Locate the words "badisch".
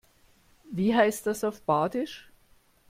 1.61-2.31